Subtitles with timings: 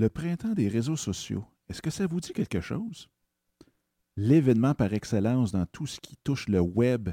[0.00, 3.10] Le printemps des réseaux sociaux, est-ce que ça vous dit quelque chose?
[4.16, 7.10] L'événement par excellence dans tout ce qui touche le web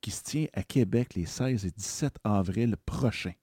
[0.00, 3.34] qui se tient à Québec les 16 et 17 avril prochains.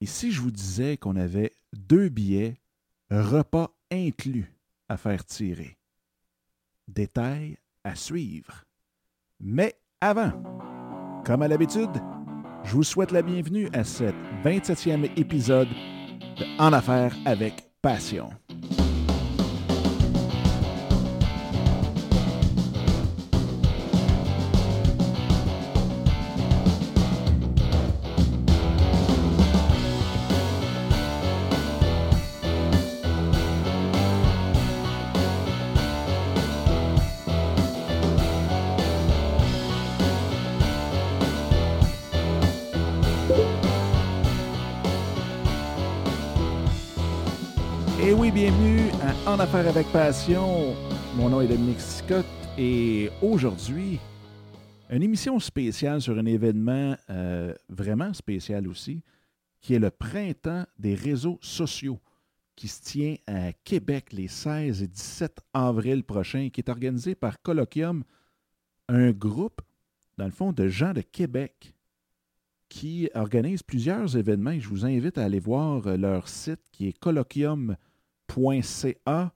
[0.00, 2.60] Et si je vous disais qu'on avait deux billets,
[3.10, 4.54] repas inclus,
[4.88, 5.76] à faire tirer?
[6.86, 8.66] Détails à suivre.
[9.40, 10.30] Mais avant,
[11.26, 12.00] comme à l'habitude,
[12.62, 14.04] je vous souhaite la bienvenue à ce
[14.44, 15.68] 27e épisode
[16.38, 18.39] de En affaires avec passion.
[49.52, 50.76] Affaires avec Passion.
[51.16, 52.24] Mon nom est Dominique Scott
[52.56, 53.98] et aujourd'hui,
[54.90, 59.02] une émission spéciale sur un événement euh, vraiment spécial aussi,
[59.60, 61.98] qui est le printemps des réseaux sociaux,
[62.54, 67.42] qui se tient à Québec les 16 et 17 avril prochains, qui est organisé par
[67.42, 68.04] Colloquium,
[68.88, 69.62] un groupe,
[70.16, 71.74] dans le fond, de gens de Québec
[72.68, 74.60] qui organise plusieurs événements.
[74.60, 79.32] Je vous invite à aller voir euh, leur site qui est colloquium.ca.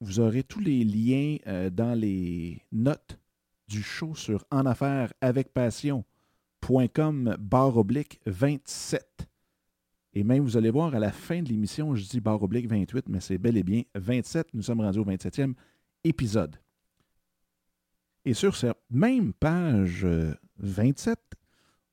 [0.00, 3.18] Vous aurez tous les liens euh, dans les notes
[3.66, 9.26] du show sur en affaires avec passion.com barre oblique 27.
[10.12, 13.08] Et même, vous allez voir à la fin de l'émission, je dis barre oblique 28,
[13.08, 14.48] mais c'est bel et bien 27.
[14.52, 15.54] Nous sommes rendus au 27e
[16.04, 16.56] épisode.
[18.26, 21.18] Et sur cette même page euh, 27,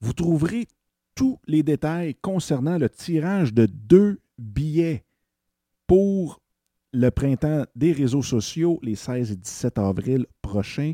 [0.01, 0.67] vous trouverez
[1.15, 5.05] tous les détails concernant le tirage de deux billets
[5.87, 6.42] pour
[6.93, 10.93] le printemps des réseaux sociaux les 16 et 17 avril prochains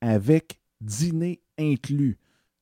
[0.00, 2.18] avec dîner inclus.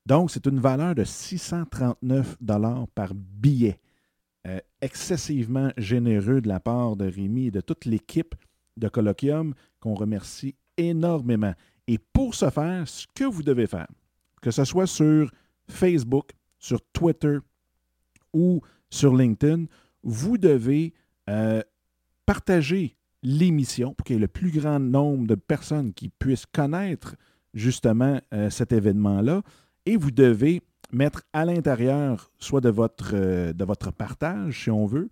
[0.06, 3.81] Donc, c'est une valeur de 639 dollars par billet.
[4.47, 8.34] Euh, excessivement généreux de la part de Rémi et de toute l'équipe
[8.76, 11.54] de Colloquium qu'on remercie énormément.
[11.87, 13.88] Et pour ce faire, ce que vous devez faire,
[14.42, 15.31] que ce soit sur
[15.69, 17.38] Facebook, sur Twitter
[18.34, 18.60] ou
[18.91, 19.64] sur LinkedIn,
[20.03, 20.92] vous devez
[21.31, 21.62] euh,
[22.34, 27.14] partager l'émission pour qu'il y ait le plus grand nombre de personnes qui puissent connaître
[27.54, 29.42] justement euh, cet événement-là.
[29.86, 34.84] Et vous devez mettre à l'intérieur, soit de votre, euh, de votre partage, si on
[34.84, 35.10] veut,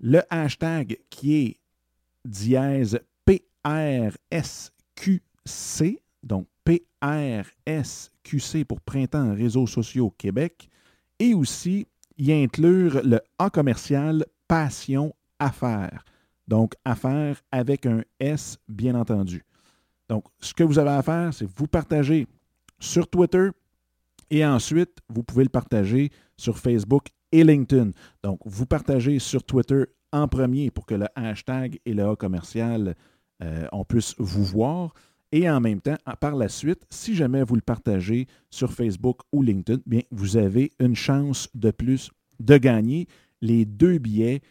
[0.00, 1.56] le hashtag qui est
[2.24, 4.72] dièse PRSQC,
[6.24, 10.68] donc PRSQC pour Printemps Réseaux sociaux Québec,
[11.20, 11.86] et aussi
[12.18, 16.04] y inclure le A commercial Passion Affaires.
[16.46, 19.44] Donc, affaires avec un S, bien entendu.
[20.08, 22.26] Donc, ce que vous avez à faire, c'est vous partager
[22.78, 23.48] sur Twitter
[24.30, 27.90] et ensuite, vous pouvez le partager sur Facebook et LinkedIn.
[28.22, 32.94] Donc, vous partagez sur Twitter en premier pour que le hashtag et le A commercial,
[33.42, 34.94] euh, on puisse vous voir.
[35.32, 39.42] Et en même temps, par la suite, si jamais vous le partagez sur Facebook ou
[39.42, 43.08] LinkedIn, bien, vous avez une chance de plus de gagner
[43.40, 44.42] les deux billets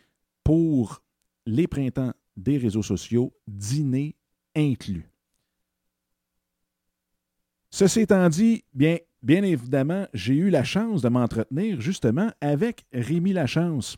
[0.43, 1.01] pour
[1.45, 4.15] les printemps des réseaux sociaux, dîner
[4.55, 5.09] inclus.
[7.69, 13.97] Ceci étant dit, bien, évidemment, j'ai eu la chance de m'entretenir justement avec Rémi Lachance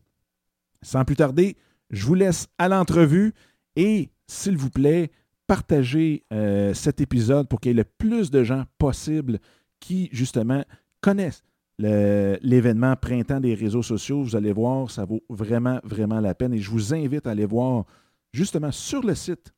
[0.83, 1.57] Sans plus tarder,
[1.91, 3.33] je vous laisse à l'entrevue
[3.77, 5.11] et s'il vous plaît,
[5.49, 9.41] partagez euh, cet épisode pour qu'il y ait le plus de gens possible
[9.81, 10.65] qui justement
[11.01, 11.43] connaissent
[11.79, 14.23] l'événement Printemps des réseaux sociaux.
[14.23, 16.53] Vous allez voir, ça vaut vraiment, vraiment la peine.
[16.53, 17.87] Et je vous invite à aller voir
[18.33, 19.53] justement sur le site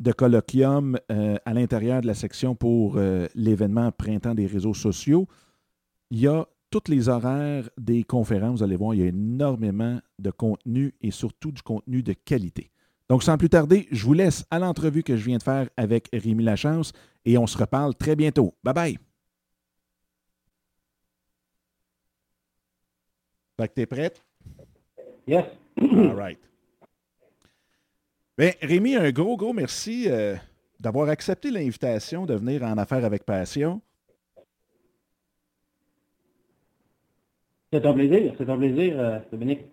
[0.00, 5.28] de Colloquium euh, à l'intérieur de la section pour euh, l'événement Printemps des réseaux sociaux.
[6.10, 8.58] Il y a tous les horaires des conférences.
[8.58, 12.70] Vous allez voir, il y a énormément de contenu et surtout du contenu de qualité.
[13.08, 16.08] Donc, sans plus tarder, je vous laisse à l'entrevue que je viens de faire avec
[16.12, 16.92] Rémi Lachance
[17.24, 18.54] et on se reparle très bientôt.
[18.62, 18.98] Bye bye!
[23.58, 24.22] Fait que t'es prête?
[25.26, 25.46] Yes.
[25.80, 26.38] All right.
[28.36, 30.36] Bien, Rémi, un gros, gros merci euh,
[30.78, 33.80] d'avoir accepté l'invitation de venir en affaires avec passion.
[37.72, 39.66] C'est un plaisir, c'est un plaisir, euh, Dominique.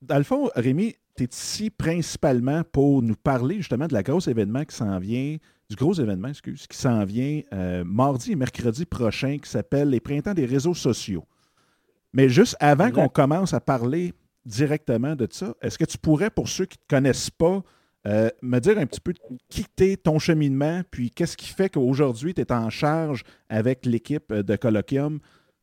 [0.00, 4.28] Dans le fond, Rémi, tu es ici principalement pour nous parler justement de la grosse
[4.28, 5.36] événement qui s'en vient,
[5.68, 10.00] du gros événement, excuse, qui s'en vient euh, mardi et mercredi prochain, qui s'appelle les
[10.00, 11.24] Printemps des réseaux sociaux.
[12.12, 14.12] Mais juste avant qu'on commence à parler
[14.44, 17.62] directement de ça, est-ce que tu pourrais, pour ceux qui ne te connaissent pas,
[18.06, 19.14] euh, me dire un petit peu
[19.48, 24.32] qui t'es, ton cheminement, puis qu'est-ce qui fait qu'aujourd'hui, tu es en charge avec l'équipe
[24.32, 25.20] de Colloquium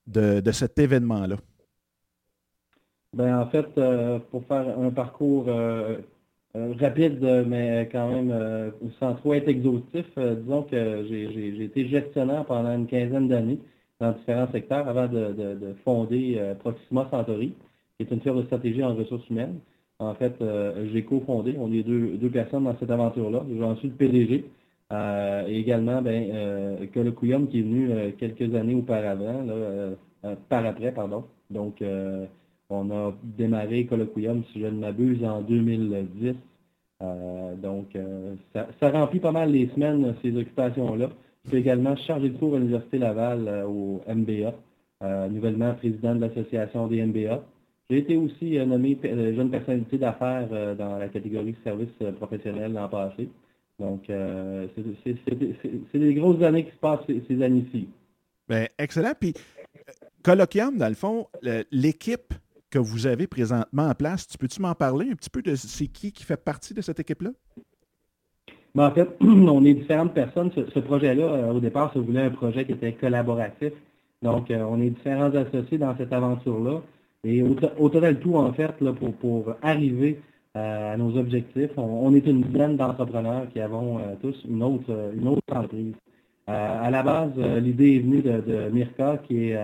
[0.08, 1.36] de, cet événement-là?
[3.14, 5.98] Ben, en fait, euh, pour faire un parcours euh,
[6.54, 12.88] rapide, mais quand même sans trop être exhaustif, disons que j'ai été gestionnaire pendant une
[12.88, 13.60] quinzaine d'années
[14.00, 17.54] dans différents secteurs avant de, fonder euh, Proxima Centauri,
[17.98, 19.60] qui est une firme de stratégie en ressources humaines.
[20.00, 23.44] En fait, euh, j'ai cofondé, on est deux, personnes dans cette aventure-là.
[23.60, 24.46] J'en suis le PDG.
[24.92, 29.46] Euh, et également, ben, Colloquium qui est venu quelques années auparavant,
[30.48, 31.26] par après, pardon.
[31.50, 31.84] Donc,
[32.70, 36.36] on a démarré Colloquium, si je ne m'abuse, en 2010.
[37.62, 37.98] donc,
[38.54, 41.10] ça, ça, remplit pas mal les semaines, ces occupations-là.
[41.46, 44.54] Je suis également chargé de cours à l'Université Laval euh, au MBA,
[45.04, 47.44] euh, nouvellement président de l'Association des MBA.
[47.90, 53.30] J'ai été aussi euh, nommé jeune personnalité d'affaires dans la catégorie services professionnels l'an passé.
[53.80, 57.88] Donc, c'est des grosses années qui se passent ces, années-ci.
[58.50, 59.14] Bien, excellent.
[59.18, 59.34] Puis,
[60.22, 61.28] colloquium, dans le fond,
[61.72, 62.34] l'équipe
[62.70, 65.88] que vous avez présentement en place, tu peux-tu m'en parler un petit peu de c'est
[65.88, 67.32] qui qui fait partie de cette équipe-là?
[68.76, 70.52] Mais en fait, on est différentes personnes.
[70.56, 73.74] Ce, projet-là, euh, au départ, ça voulait un projet qui était collaboratif.
[74.22, 76.82] Donc, euh, on est différents associés dans cette aventure-là.
[77.24, 80.22] Et au, total tout, en fait, là, pour, pour arriver
[80.56, 85.28] euh, à nos objectifs, on, est une dizaine d'entrepreneurs qui avons tous une autre, une
[85.28, 85.96] autre entreprise.
[86.48, 89.60] à la base, l'idée est venue de, Mirka, qui est,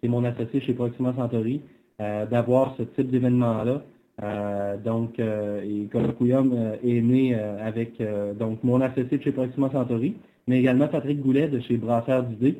[0.00, 1.60] qui est, mon associé chez Proxima Centauri,
[1.98, 3.82] d'avoir ce type d'événement-là.
[4.22, 8.02] Euh, donc, euh, et Colloquium euh, est né avec
[8.38, 10.16] donc mon associé de chez Proxima Centauri,
[10.46, 12.58] mais également Patrick Goulet de chez Brasseur d'idées.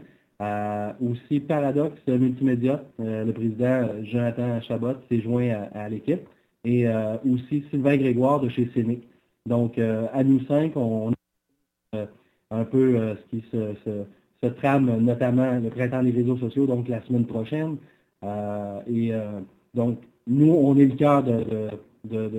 [1.01, 6.21] aussi Paradox Multimédia, le président Jonathan Chabot s'est joint à, l'équipe.
[6.65, 6.87] Et
[7.25, 9.03] aussi Sylvain Grégoire de chez Scénic.
[9.47, 11.13] Donc, à nous cinq, on,
[11.93, 12.07] a
[12.51, 17.27] un peu ce qui se, trame, notamment le printemps des réseaux sociaux, donc la semaine
[17.27, 17.79] prochaine.
[18.23, 19.13] Et
[19.75, 21.71] donc, nous, on est le cœur de,
[22.05, 22.31] de,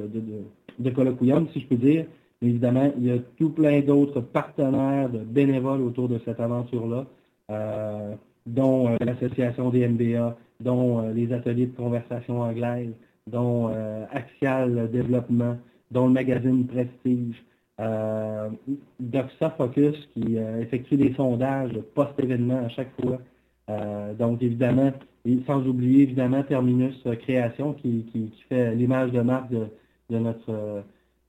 [0.77, 2.05] de, Colloquium, si je peux dire.
[2.41, 7.05] Mais évidemment, il y a tout plein d'autres partenaires, de bénévoles autour de cette aventure-là,
[7.51, 12.93] euh, dont euh, l'Association des MBA, dont euh, les ateliers de conversation anglaise,
[13.27, 13.71] dont
[14.11, 15.55] Axial Développement,
[15.91, 17.43] dont le magazine Prestige,
[18.99, 23.19] Doxa Focus qui effectue des sondages post-événement à chaque fois.
[24.17, 24.91] donc, évidemment,
[25.25, 30.81] et sans oublier évidemment Terminus euh, Création qui, fait l'image de marque de, notre, euh,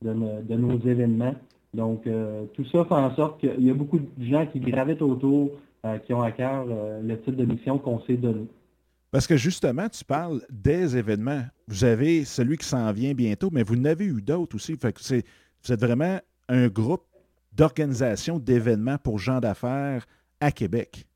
[0.03, 1.35] de, nos événements.
[1.75, 5.03] Donc euh, tout ça fait en sorte qu'il y a beaucoup de gens qui gravitent
[5.03, 5.51] autour,
[6.05, 8.47] qui ont à cœur le type de mission qu'on s'est donné.
[9.11, 11.43] Parce que justement, tu parles des événements.
[11.69, 14.77] Vous avez celui qui s'en vient bientôt, mais vous en avez eu d'autres aussi.
[14.77, 16.19] Fait vous êtes vraiment
[16.51, 17.05] un groupe
[17.53, 20.07] d'organisation d'événements pour gens d'affaires
[20.41, 21.07] à Québec.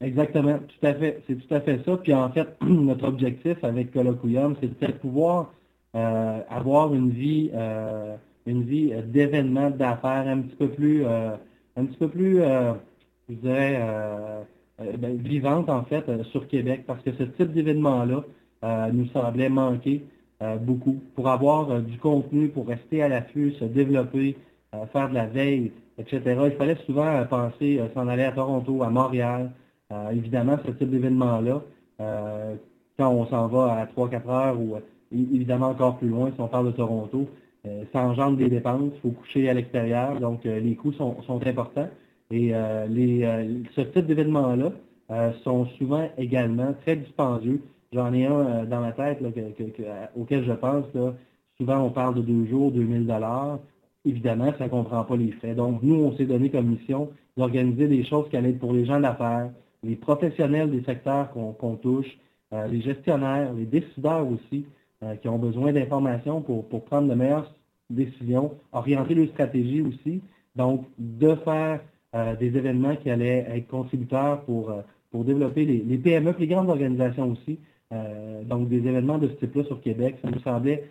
[0.00, 1.22] Exactement, tout à fait.
[1.26, 1.96] C'est tout à fait ça.
[1.96, 5.52] Puis en fait, notre objectif avec Colloquium, c'est de pouvoir
[5.94, 11.36] euh, avoir une vie, euh, une vie d'événements, d'affaires un petit peu plus, euh,
[11.76, 12.40] un petit peu plus
[13.28, 13.80] je dirais,
[14.98, 18.22] ben, vivante en fait sur Québec, parce que ce type d'événement-là
[18.92, 20.04] nous semblait manquer
[20.60, 21.00] beaucoup.
[21.14, 24.36] Pour avoir du contenu, pour rester à l'affût, se développer,
[24.92, 26.20] faire de la veille, etc.
[26.44, 29.52] Il fallait souvent penser s'en aller à Toronto, à Montréal.
[30.12, 31.62] Évidemment, ce type d'événement-là,
[32.98, 34.76] quand on s'en va à 3-4 heures ou
[35.12, 37.28] évidemment encore plus loin, si on parle de Toronto,
[37.66, 41.16] euh, ça engendre des dépenses, il faut coucher à l'extérieur, donc euh, les coûts sont,
[41.46, 41.88] importants.
[42.30, 44.72] Et euh, les, ce type d'événements-là
[45.44, 47.60] sont souvent également très dispendieux.
[47.92, 49.22] J'en ai un dans la tête
[50.16, 50.86] auquel je pense.
[51.58, 53.60] Souvent, on parle de deux jours, 2000 dollars.
[54.04, 55.54] Évidemment, ça ne comprend pas les frais.
[55.54, 58.86] Donc, nous, on s'est donné comme mission d'organiser des choses qui allaient être pour les
[58.86, 59.50] gens d'affaires,
[59.84, 62.18] les professionnels des secteurs qu'on touche,
[62.70, 64.64] les gestionnaires, les décideurs aussi,
[65.04, 67.52] euh, qui ont besoin d'informations pour, prendre de meilleures
[67.90, 70.22] décisions, orienter leur stratégie aussi.
[70.56, 71.80] Donc, de faire
[72.14, 76.70] euh, des événements qui allaient être contributeurs pour, euh, pour développer les, PME, les grandes
[76.70, 77.58] organisations aussi.
[78.44, 80.88] donc, des événements de ce type-là sur Québec, ça nous semblait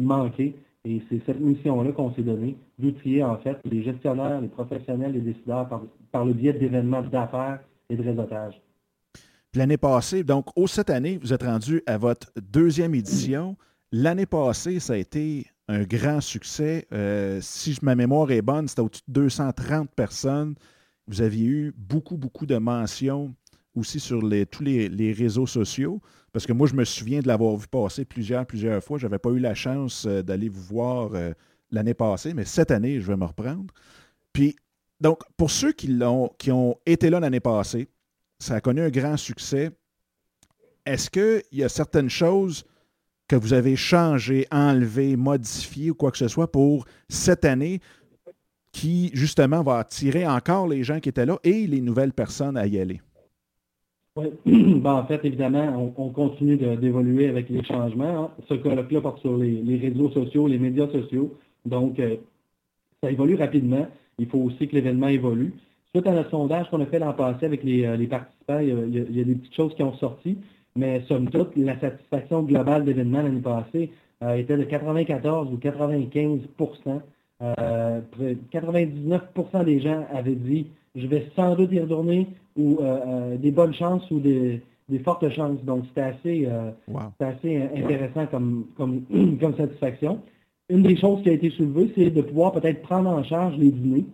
[0.00, 0.56] manquer.
[0.84, 5.20] Et c'est cette mission-là qu'on s'est donnée, d'outiller en fait les gestionnaires, les professionnels, les
[5.20, 5.68] décideurs
[6.10, 8.60] par le biais d'événements d'affaires et de réseautage.
[9.54, 13.56] L'année passée, donc, au cette année, vous êtes rendu à votre deuxième édition.
[13.90, 16.86] L'année passée, ça a été un grand succès.
[16.92, 20.54] Euh, si ma mémoire est bonne, c'était au-dessus de 230 personnes.
[21.06, 23.34] Vous aviez eu beaucoup, beaucoup de mentions
[23.74, 26.00] aussi sur les, tous les, réseaux sociaux.
[26.32, 28.98] Parce que moi, je me souviens de l'avoir vu passer plusieurs, plusieurs fois.
[28.98, 31.32] Je n'avais pas eu la chance euh, d'aller vous voir euh,
[31.70, 33.72] l'année passée, mais cette année, je vais me reprendre.
[34.32, 34.56] Puis,
[35.02, 37.88] donc, pour ceux qui, l'ont, qui ont été là l'année passée,
[38.38, 39.70] ça a connu un grand succès.
[40.86, 42.64] Est-ce qu'il y a certaines choses
[43.26, 47.80] que vous avez changées, enlevées, modifiées ou quoi que ce soit pour cette année
[48.70, 52.68] qui, justement, va attirer encore les gens qui étaient là et les nouvelles personnes à
[52.68, 53.00] y aller?
[54.14, 58.24] Oui, ben, en fait, évidemment, on, continue d'évoluer avec les changements.
[58.24, 58.30] Hein.
[58.48, 61.36] Ce colloque-là porte sur les, réseaux sociaux, les médias sociaux.
[61.66, 62.16] Donc, euh,
[63.02, 63.88] ça évolue rapidement.
[64.18, 65.52] Il faut aussi que l'événement évolue.
[65.94, 69.20] Suite à notre sondage qu'on a fait l'an passé avec les, euh, participants, il y,
[69.20, 70.38] a, des petites choses qui ont sorti,
[70.74, 73.90] mais somme toute, la satisfaction globale d'événements l'année passée
[74.22, 77.00] euh, était de 94 ou 95%
[77.42, 79.20] 99%
[79.54, 82.78] euh, des gens avaient dit je vais sans doute y retourner ou
[83.38, 84.62] des bonnes chances ou des,
[85.04, 85.62] fortes chances.
[85.64, 86.48] Donc c'était assez,
[87.18, 89.02] assez intéressant comme, comme,
[89.40, 90.20] comme satisfaction.
[90.72, 93.70] Une des choses qui a été soulevée, c'est de pouvoir peut-être prendre en charge les
[93.70, 94.06] dîners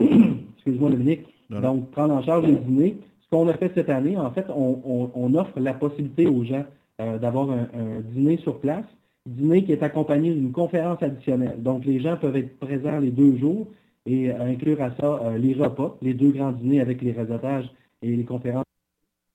[0.00, 2.96] excuse-moi Dominique, donc prendre en charge les dîners.
[3.20, 6.64] Ce qu'on a fait cette année, en fait, on, offre la possibilité aux gens
[7.00, 8.84] euh, d'avoir un, dîner sur place,
[9.26, 11.62] dîner qui est accompagné d'une conférence additionnelle.
[11.62, 13.68] Donc les gens peuvent être présents les deux jours
[14.04, 17.70] et euh, inclure à ça euh, les repas, les deux grands dîners avec les réseautages
[18.02, 18.64] et les conférences.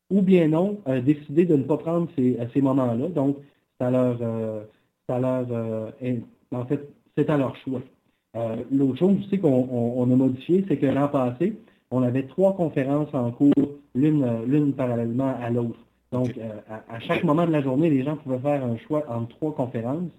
[0.10, 3.08] Ou bien non, décider de ne pas prendre ces, ces moments-là.
[3.10, 3.38] Donc,
[3.80, 4.18] ça leur,
[5.06, 5.92] ça leur
[6.51, 6.88] en fait,
[7.18, 7.82] c'est à leur choix.
[8.36, 11.58] Euh, l'autre chose aussi qu'on a modifié, c'est que l'an passé,
[11.92, 13.54] on avait trois conférences en cours,
[13.96, 15.80] l'une parallèlement à l'autre.
[16.12, 16.50] Donc, euh,
[16.89, 20.10] à, chaque moment de la journée, les gens pouvaient faire un choix entre trois conférences.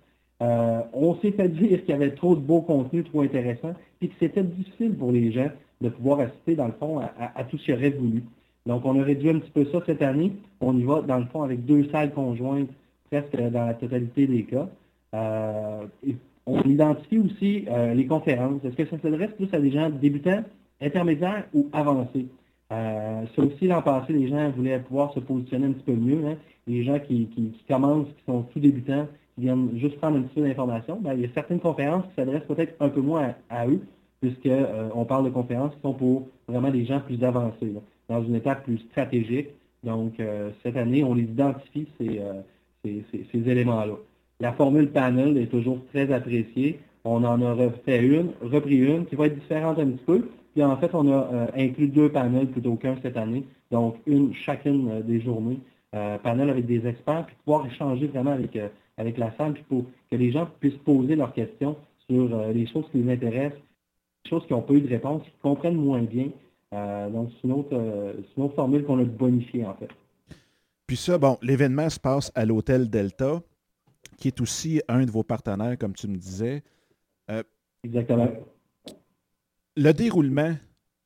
[0.43, 4.09] Euh, on s'est fait dire qu'il y avait trop de beaux contenus, trop intéressants, et
[4.09, 7.65] que c'était difficile pour les gens de pouvoir assister, dans le fond, à, tout ce
[7.65, 8.25] qu'ils auraient voulu.
[8.67, 10.33] Donc, on a réduit un petit peu ça cette année.
[10.61, 12.71] On y va, dans le fond, avec deux salles conjointes,
[13.11, 14.69] presque dans la totalité des cas.
[16.51, 18.65] On identifie aussi euh, les conférences.
[18.65, 20.43] Est-ce que ça s'adresse plus à des gens débutants,
[20.81, 22.27] intermédiaires ou avancés?
[22.73, 26.27] Euh, ça aussi, l'an passé, les gens voulaient pouvoir se positionner un petit peu mieux.
[26.27, 26.37] Hein.
[26.67, 27.29] Les gens qui,
[27.69, 31.21] commencent, qui sont tout débutants, qui viennent juste prendre un petit peu d'informations, ben, il
[31.21, 33.83] y a certaines conférences qui s'adressent peut-être un peu moins à, eux,
[34.23, 37.75] puisqu'on euh, parle de conférences qui sont pour vraiment des gens plus avancés,
[38.09, 39.49] dans une étape plus stratégique.
[39.85, 40.15] Donc,
[40.63, 43.95] cette année, on les identifie, ces éléments-là.
[44.41, 46.79] La formule panel est toujours très appréciée.
[47.05, 50.29] On en a refait une, repris une, qui va être différente un petit peu.
[50.55, 53.45] Puis en fait, on a euh, inclus deux panels plutôt qu'un cette année.
[53.73, 55.59] Donc, une chacune euh, des journées.
[55.95, 58.59] Euh, panel avec des experts, puis pouvoir échanger vraiment avec,
[58.99, 61.77] avec la salle, puis pour que les gens puissent poser leurs questions
[62.11, 63.59] sur les choses qui les intéressent,
[64.25, 66.27] les choses qui n'ont pas eu de réponse, qui comprennent moins bien.
[67.11, 69.89] donc, c'est une, autre, formule qu'on a bonifiée, en fait.
[70.87, 73.41] Puis ça, bon, l'événement se passe à l'hôtel Delta
[74.19, 76.63] qui est aussi un de vos partenaires, comme tu me disais.
[77.31, 77.43] Euh,
[77.85, 78.29] Exactement.
[79.77, 80.55] Le déroulement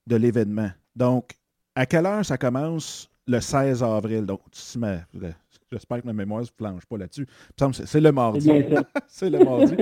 [0.06, 0.70] de l'événement.
[0.96, 1.34] Donc,
[1.74, 3.08] à quelle heure ça commence?
[3.28, 4.26] Le 16 avril?
[4.26, 7.26] Donc, j'espère que ma mémoire ne se planche pas là-dessus.
[7.84, 8.50] C'est le mardi.
[9.06, 9.76] c'est le mardi.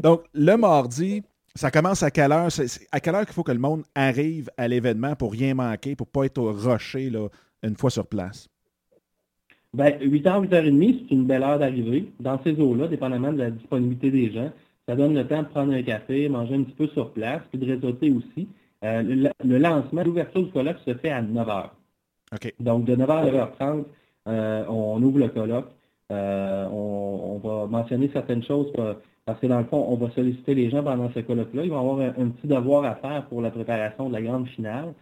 [0.00, 1.22] donc, le mardi,
[1.54, 2.48] Ça commence à quelle heure?
[2.92, 6.06] à quelle heure qu'il faut que le monde arrive à l'événement pour rien manquer, pour
[6.06, 7.28] ne pas être au rocher là,
[7.62, 8.48] une fois sur place?
[9.74, 12.12] Ben, 8h, 8h30, c'est une belle heure d'arrivée.
[12.20, 14.50] Dans ces eaux-là, dépendamment de la disponibilité des gens,
[14.86, 17.58] ça donne le temps de prendre un café, manger un petit peu sur place, puis
[17.58, 18.48] de réseauter aussi.
[18.84, 21.70] Euh, le, lancement, l'ouverture du colloque se fait à 9h.
[22.60, 23.84] Donc, de 9h à 9h30,
[24.28, 25.70] euh, on ouvre le colloque.
[26.10, 28.70] Euh, on, va mentionner certaines choses
[29.24, 31.64] parce que dans le fond, on va solliciter les gens pendant ce colloque-là.
[31.64, 34.92] Ils vont avoir un, petit devoir à faire pour la préparation de la grande finale.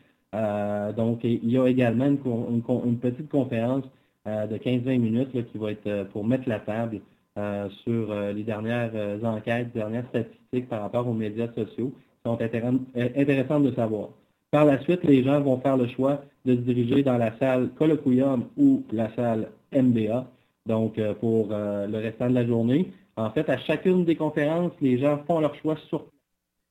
[0.95, 3.85] donc, il y a également une petite conférence
[4.27, 7.01] de 15-20 minutes qui va être euh, pour mettre la table
[7.39, 8.93] euh, sur les dernières
[9.25, 14.09] enquêtes, dernières statistiques par rapport aux médias sociaux qui sont intéressantes de savoir.
[14.51, 17.71] Par la suite, les gens vont faire le choix de se diriger dans la salle
[17.79, 20.27] colloquium ou la salle MBA,
[20.67, 22.91] donc pour le restant de la journée.
[23.17, 26.05] En fait, à chacune des conférences, les gens font leur choix sur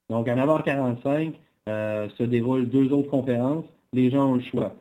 [0.09, 1.31] Donc, à 9h45,
[1.67, 3.65] se déroulent deux autres conférences.
[3.93, 4.75] Les gens ont le choix.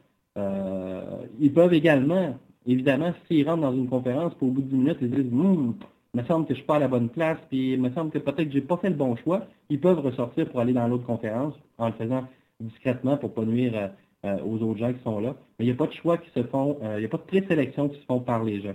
[1.38, 2.34] ils peuvent également
[2.68, 5.75] Évidemment, s'ils rentrent dans une conférence, pour au bout de 10 minutes, ils disent hum,
[6.14, 7.90] il me semble que je ne suis pas à la bonne place, puis il me
[7.90, 10.60] semble que peut-être que je n'ai pas fait le bon choix, ils peuvent ressortir pour
[10.60, 12.25] aller dans l'autre conférence en le faisant
[12.60, 13.88] discrètement pour ne pas nuire euh,
[14.26, 15.34] euh, aux autres gens qui sont là.
[15.58, 17.16] Mais il n'y a pas de choix qui se font, euh, il n'y a pas
[17.16, 18.75] de présélection qui se font par les gens.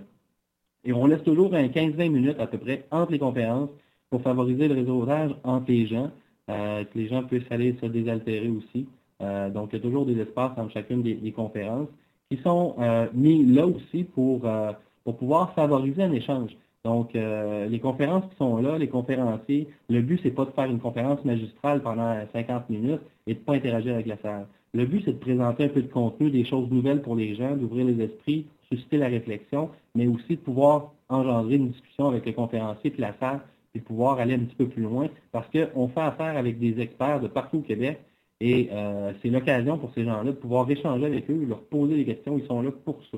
[0.84, 3.70] Et on laisse toujours un 15-20 minutes à peu près entre les conférences
[4.10, 6.12] pour favoriser le réseautage entre les gens,
[6.48, 8.88] que les gens puissent aller se désaltérer aussi.
[9.20, 11.88] donc, il y a toujours des espaces entre chacune des conférences
[12.30, 14.72] qui sont euh, mis là aussi pour, euh,
[15.04, 16.52] pour pouvoir favoriser un échange.
[16.86, 20.66] Donc, euh, les conférences qui sont là, les conférenciers, le but, c'est pas de faire
[20.66, 24.48] une conférence magistrale pendant 50 minutes et de ne pas interagir avec la salle.
[24.74, 27.56] Le but, c'est de présenter un peu de contenu, des choses nouvelles pour les gens,
[27.56, 32.34] d'ouvrir les esprits, susciter la réflexion, mais aussi de pouvoir engendrer une discussion avec le
[32.34, 33.42] conférencier et la salle,
[33.76, 37.22] de pouvoir aller un petit peu plus loin, parce qu'on fait affaire avec des experts
[37.22, 38.00] de partout au Québec
[38.46, 42.04] et euh, c'est l'occasion pour ces gens-là de pouvoir échanger avec eux, leur poser des
[42.04, 42.38] questions.
[42.38, 43.18] Ils sont là pour ça.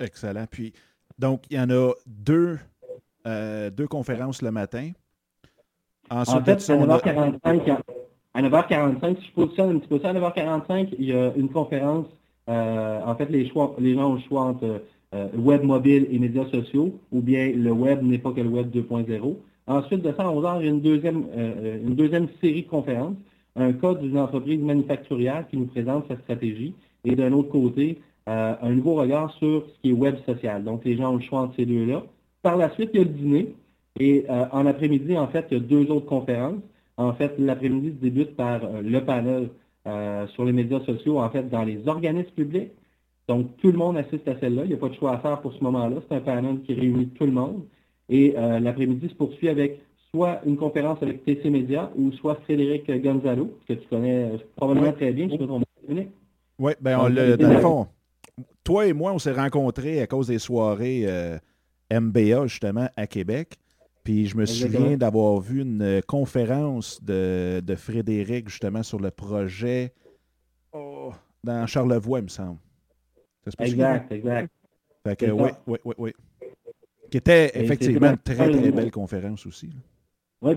[0.00, 0.44] Excellent.
[0.50, 0.72] Puis,
[1.20, 2.58] donc, il y en a deux,
[3.28, 4.90] euh, deux conférences le matin.
[6.10, 7.78] Ensuite, en fait, à 9h45,
[8.34, 11.48] à 9h45, si je positionne un petit peu ça, à 9h45, il y a une
[11.48, 12.06] conférence.
[12.48, 14.82] Euh, en fait, les, choix, les gens ont le choix entre
[15.36, 19.36] web mobile et médias sociaux, ou bien le web n'est pas que le web 2.0.
[19.68, 23.14] Ensuite, de ça à 11h, il y a une deuxième, une deuxième série de conférences
[23.56, 28.54] un cas d'une entreprise manufacturière qui nous présente sa stratégie et d'un autre côté, euh,
[28.60, 30.62] un nouveau regard sur ce qui est web social.
[30.62, 32.04] Donc, les gens ont le choix entre ces deux-là.
[32.42, 33.54] Par la suite, il y a le dîner.
[33.98, 36.62] Et euh, en après-midi, en fait, il y a deux autres conférences.
[36.96, 39.50] En fait, l'après-midi se débute par euh, le panel
[40.28, 42.70] sur les médias sociaux, en fait, dans les organismes publics.
[43.26, 44.62] Donc, tout le monde assiste à celle-là.
[44.62, 45.96] Il n'y a pas de choix à faire pour ce moment-là.
[46.08, 47.64] C'est un panel qui réunit tout le monde.
[48.08, 49.80] Et l'après-midi se poursuit avec
[50.14, 55.12] soit une conférence avec TC Media ou soit Frédéric Gonzalo, que tu connais probablement très
[55.12, 55.28] bien,
[56.58, 57.86] Oui, ben on le, dans le fond,
[58.62, 61.38] toi et moi, on s'est rencontrés à cause des soirées euh,
[61.90, 63.56] MBA, justement, à Québec.
[64.04, 69.94] Puis je me souviens d'avoir vu une conférence de, Frédéric, justement, sur le projet
[70.72, 71.12] oh,
[71.44, 72.58] dans Charlevoix, il me semble.
[73.58, 74.52] Exact, exact.
[75.06, 76.12] Fait que, oui, oui, oui, oui.
[77.10, 79.70] Qui était effectivement une très, très belle conférence aussi.
[80.42, 80.54] Oui,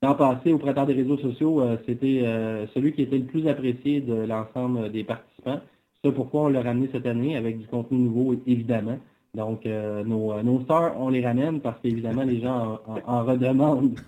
[0.00, 3.48] l'an passé, au printemps des réseaux sociaux, euh, c'était euh, celui qui était le plus
[3.48, 5.60] apprécié de l'ensemble des participants.
[6.02, 8.98] C'est pourquoi on l'a ramené cette année avec du contenu nouveau, évidemment.
[9.34, 13.98] Donc, euh, nos, stars, on les ramène parce qu'évidemment, les gens en, redemandent.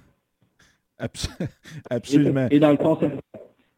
[1.90, 2.46] Absolument.
[2.50, 2.98] Et, dans le fond,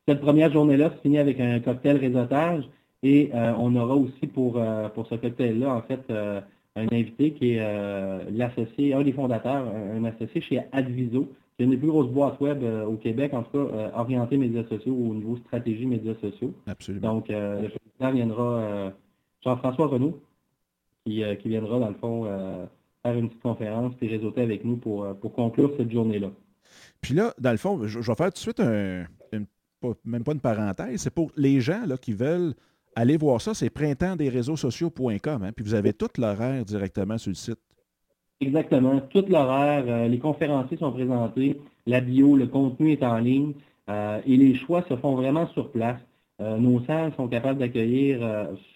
[0.06, 2.68] cette, première journée-là se finit avec un cocktail réseautage
[3.02, 4.60] et on aura aussi pour,
[4.94, 6.02] pour ce cocktail-là, en fait,
[6.78, 11.64] un invité qui est euh, l'associé, un des fondateurs, un, associé chez Adviso, qui est
[11.64, 14.64] une des plus grosses boîtes web euh, au Québec, en tout cas euh, orientée médias
[14.64, 16.54] sociaux au niveau stratégie médias sociaux.
[16.66, 17.14] Absolument.
[17.14, 18.92] Donc, le président viendra,
[19.44, 20.20] Jean-François Renaud,
[21.04, 22.24] qui, viendra, dans le fond,
[23.02, 26.30] faire une petite conférence et réseauter avec nous pour, pour conclure cette journée-là.
[27.00, 29.04] Puis là, dans le fond, je, vais faire tout de suite un,
[30.04, 32.54] même pas une parenthèse, c'est pour les gens là, qui veulent
[32.98, 35.42] allez voir ça, c'est printemps-des-réseaux-sociaux.com.
[35.42, 37.60] Hein, puis vous avez tout l'horaire directement sur le site.
[38.40, 39.84] Exactement, tout l'horaire.
[39.86, 43.52] Euh, les conférenciers sont présentés, la bio, le contenu est en ligne
[43.88, 46.00] euh, et les choix se font vraiment sur place.
[46.40, 48.20] Euh, nos salles sont capables d'accueillir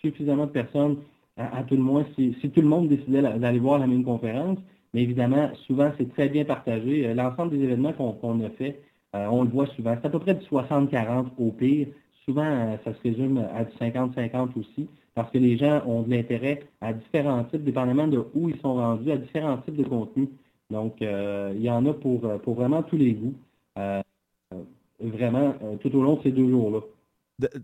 [0.00, 0.96] suffisamment de personnes,
[1.36, 4.58] à, tout le moins, si, tout le monde décidait d'aller voir la même conférence.
[4.94, 7.14] Mais évidemment, souvent, c'est très bien partagé.
[7.14, 8.80] L'ensemble des événements qu'on a fait,
[9.14, 9.96] on le voit souvent.
[10.00, 11.86] C'est à peu près de 60-40 au pire
[12.24, 16.10] souvent, euh, ça se résume à du 50-50 aussi, parce que les gens ont de
[16.10, 20.28] l'intérêt à différents types, dépendamment de où ils sont rendus, à différents types de contenus.
[20.70, 23.34] Donc, euh, il y en a pour, euh, pour vraiment tous les goûts.
[25.00, 26.80] vraiment tout au long de ces deux jours-là.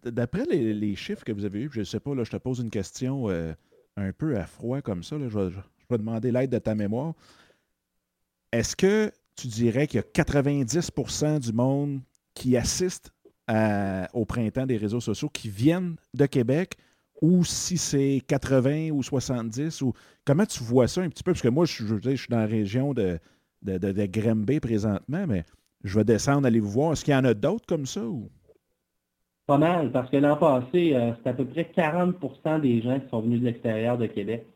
[0.05, 2.59] D'après les, chiffres que vous avez eus, je ne sais pas, là, je te pose
[2.59, 7.14] une question un peu à froid comme ça, je, vais, demander l'aide de ta mémoire.
[8.51, 12.01] Est-ce que tu dirais qu'il y a 90% du monde
[12.35, 13.12] qui assiste
[14.12, 16.76] au printemps des réseaux sociaux qui viennent de Québec
[17.20, 19.92] ou si c'est 80 ou 70 ou
[20.24, 21.32] comment tu vois ça un petit peu?
[21.32, 23.18] Parce que moi, je, je, suis dans la région de,
[23.62, 25.44] de, de, présentement, mais
[25.84, 26.92] je vais descendre, aller vous voir.
[26.92, 28.04] Est-ce qu'il y en a d'autres comme ça?
[28.04, 28.28] Ou?
[29.46, 33.08] Pas mal, parce que l'an passé, euh, c'est à peu près 40% des gens qui
[33.08, 34.46] sont venus de l'extérieur de Québec.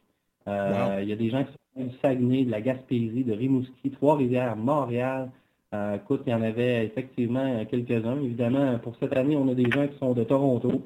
[0.46, 3.33] Euh, il y a des gens qui sont venus du Saguenay, de la Gaspésie, de
[3.33, 5.31] Rimouski, Trois-Rivières, Montréal.
[5.75, 8.21] Euh, écoute, il y en avait effectivement quelques-uns.
[8.23, 10.83] Évidemment, pour cette année, on a des gens qui sont de Toronto.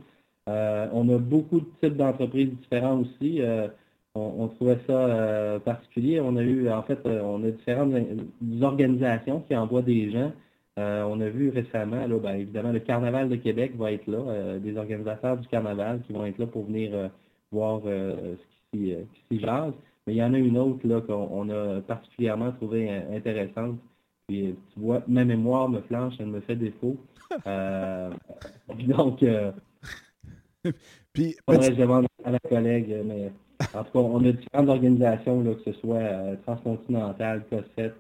[0.46, 3.40] on a beaucoup de types d'entreprises différents aussi.
[4.14, 6.20] On, trouvait ça particulier.
[6.20, 7.92] On a eu, en fait, on a différentes
[8.62, 10.32] organisations qui envoient des gens.
[10.78, 14.18] Euh, on a vu récemment, là, ben, évidemment, le Carnaval de Québec va être là,
[14.18, 17.08] euh, des organisateurs du Carnaval qui vont être là pour venir euh,
[17.50, 18.36] voir ce
[18.72, 18.94] qui
[19.30, 19.72] s'y jase.
[20.06, 23.78] Mais il y en a une autre là qu'on a particulièrement trouvé intéressante.
[24.28, 26.96] Puis tu vois, ma mémoire me flanche, elle me fait défaut.
[27.46, 29.24] donc,
[31.12, 33.30] puis, je demande à la collègue, mais
[33.74, 37.94] en tout cas, on a différentes organisations, là, que ce soit transcontinentales, COSET,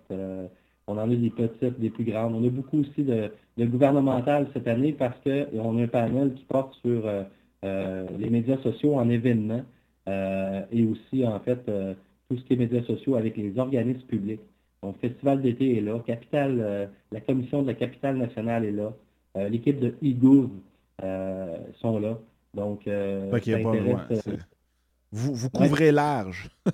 [0.86, 2.34] on en a des petites, des plus grandes.
[2.34, 6.74] On a beaucoup aussi de, gouvernemental cette année parce qu'on a un panel qui porte
[6.84, 7.24] sur euh,
[7.64, 9.64] euh, les médias sociaux en événements
[10.08, 11.64] euh, et aussi, en fait,
[12.28, 14.40] tout ce qui est médias sociaux avec les organismes publics.
[14.82, 18.92] Donc, Festival d'été est là, Capital, la commission de la capitale nationale est là,
[19.48, 20.48] l'équipe de e
[21.80, 22.18] sont là.
[22.54, 22.88] Donc,
[25.12, 26.50] vous, vous couvrez large.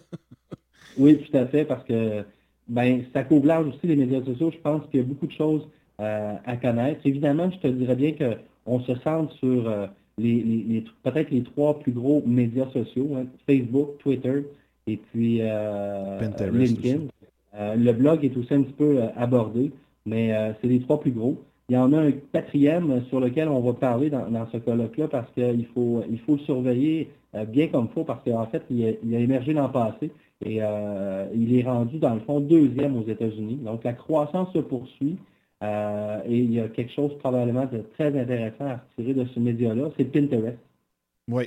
[0.98, 2.24] oui, tout à fait, parce que
[2.68, 4.50] ben, ça couvre large aussi les médias sociaux.
[4.50, 5.68] Je pense qu'il y a beaucoup de choses
[6.00, 7.00] euh, à connaître.
[7.04, 9.86] Évidemment, je te dirais bien qu'on se centre sur euh,
[10.18, 14.44] les, peut-être les trois plus gros médias sociaux, hein, Facebook, Twitter
[14.86, 16.18] et puis euh,
[16.50, 17.06] LinkedIn.
[17.52, 19.72] Le blog est aussi un petit peu abordé,
[20.06, 21.42] mais c'est les trois plus gros.
[21.68, 25.30] Il y en a un quatrième sur lequel on va parler dans, ce colloque-là parce
[25.32, 27.10] qu'il faut, il faut le surveiller
[27.48, 30.10] bien comme il faut parce qu'en fait, il a, il a émergé l'an passé.
[30.44, 33.56] Et euh, il est rendu, dans le fond, deuxième aux États-Unis.
[33.56, 35.16] Donc, la croissance se poursuit.
[35.62, 39.38] Euh, et il y a quelque chose probablement de très intéressant à retirer de ce
[39.38, 40.58] média-là, c'est Pinterest.
[41.28, 41.44] Oui,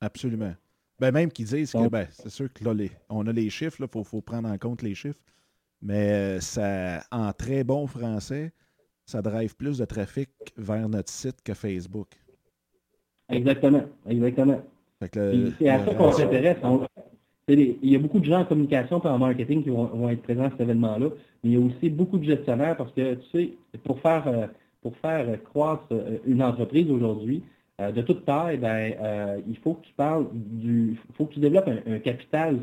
[0.00, 0.52] absolument.
[0.98, 2.74] Ben, même qu'ils disent que, ben, c'est sûr que là,
[3.08, 5.20] on a les chiffres, il faut, prendre en compte les chiffres,
[5.82, 8.52] mais euh, ça, en très bon français,
[9.04, 12.08] ça drive plus de trafic vers notre site que Facebook.
[13.28, 14.62] Exactement, exactement.
[15.00, 16.58] C'est à ça qu'on s'intéresse
[17.48, 20.44] il y a beaucoup de gens en communication et en marketing qui vont, être présents
[20.44, 21.08] à cet événement-là,
[21.42, 23.52] mais il y a aussi beaucoup de gestionnaires parce que, tu sais,
[23.84, 24.46] pour faire, euh,
[24.80, 27.42] pour faire croître euh, une entreprise aujourd'hui,
[27.80, 30.96] de toute taille, ben, il faut que tu parles du.
[31.14, 32.60] faut que tu développes un, capital,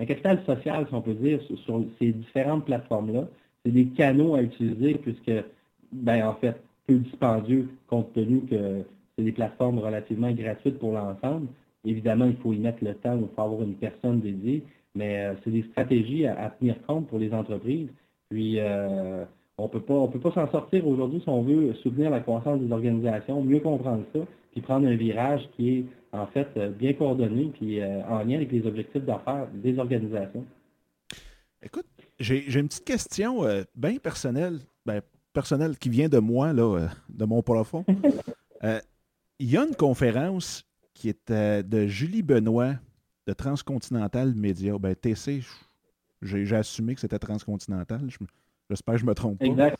[0.00, 3.28] un capital social, si on peut dire, sur, ces différentes plateformes-là.
[3.64, 5.44] C'est des canaux à utiliser puisque,
[5.92, 8.82] ben, en fait, peu dispendieux compte tenu que
[9.16, 11.48] c'est des plateformes relativement gratuites pour l'ensemble.
[11.84, 15.34] Évidemment, il faut y mettre le temps, il faut avoir une personne dédiée, mais euh,
[15.44, 17.88] c'est des stratégies à, tenir compte pour les entreprises.
[18.30, 19.24] Puis, euh,
[19.58, 23.42] on on peut pas s'en sortir aujourd'hui si on veut soutenir la croissance des organisations,
[23.42, 24.20] mieux comprendre ça,
[24.52, 28.52] puis prendre un virage qui est en fait euh, bien coordonné, puis en lien avec
[28.52, 30.44] les objectifs d'affaires des organisations.
[31.62, 31.86] Écoute,
[32.18, 37.42] j'ai une petite question bien personnelle, ben, personnelle qui vient de moi, là, de mon
[37.42, 37.84] profond.
[39.38, 42.74] Il y a une conférence qui était de Julie Benoît
[43.26, 44.76] de Transcontinental Media.
[44.78, 45.42] Ben, TC,
[46.20, 48.00] j'ai assumé que c'était Transcontinental.
[48.68, 49.74] J'espère que je ne me trompe pas.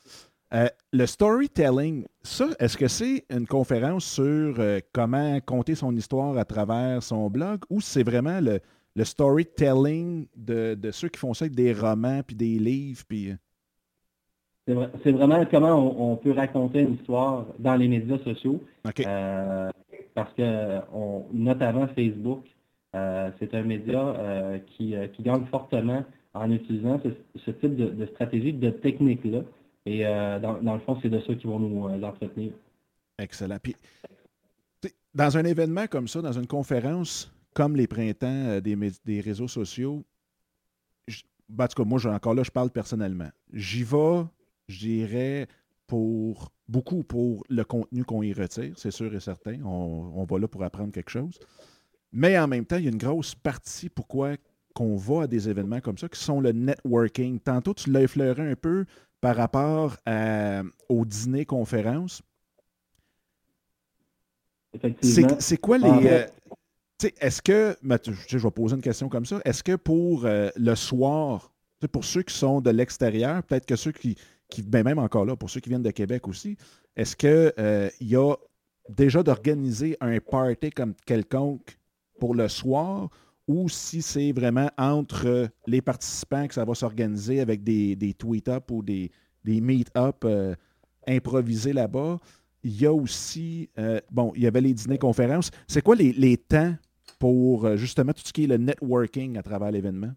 [0.53, 6.37] Euh, le storytelling, ça, est-ce que c'est une conférence sur euh, comment compter son histoire
[6.37, 8.61] à travers son blog ou c'est vraiment le,
[9.05, 13.03] storytelling de, ceux qui font ça avec des romans puis des livres?
[13.09, 13.31] Puis...
[13.31, 14.87] Euh?
[15.05, 21.27] C'est vraiment comment on, peut raconter une histoire dans les médias sociaux parce que on,
[21.33, 22.45] notamment Facebook,
[22.93, 27.01] c'est un média qui, qui, gagne fortement en utilisant
[27.45, 29.41] ce, type de, stratégie, de technique-là.
[29.87, 32.53] Et dans, le fond, c'est de ça qu'ils vont nous entretenir.
[33.19, 33.59] Excellent.
[33.63, 33.77] Puis,
[35.15, 40.05] dans un événement comme ça, dans une conférence comme les printemps des, des réseaux sociaux,
[41.51, 43.29] ben, en tout cas, moi, encore là, je parle personnellement.
[43.53, 44.25] J'y vais,
[44.69, 45.49] je dirais,
[45.87, 49.61] pour beaucoup pour le contenu qu'on y retire, c'est sûr et certain.
[49.65, 51.39] On, va là pour apprendre quelque chose.
[52.13, 54.37] Mais en même temps, il y a une grosse partie pourquoi
[54.75, 57.41] qu'on va à des événements comme ça, qui sont le networking.
[57.41, 58.85] Tantôt, tu l'as effleuré un peu
[59.21, 59.97] par rapport
[60.89, 62.23] au dîner-conférence.
[65.03, 66.27] C'est quoi les.
[67.21, 67.77] est-ce que.
[68.29, 69.41] Je vais poser une question comme ça.
[69.45, 71.53] Est-ce que pour le soir,
[71.93, 74.17] pour ceux qui sont de l'extérieur, peut-être que ceux qui,
[74.51, 76.57] qui ben même encore là, pour ceux qui viennent de Québec aussi,
[76.97, 78.35] est-ce qu'il euh, y a
[78.89, 81.79] déjà d'organiser un party comme quelconque
[82.19, 83.09] pour le soir
[83.51, 88.71] ou si c'est vraiment entre les participants que ça va s'organiser avec des, des tweet-up
[88.71, 89.11] ou des,
[89.45, 90.55] des meet-up euh,
[91.07, 92.19] improvisés là-bas.
[92.63, 95.51] Il y a aussi, euh, bon, il y avait les dîners-conférences.
[95.67, 96.75] C'est quoi les, les temps
[97.19, 100.13] pour justement tout ce qui est le networking à travers l'événement?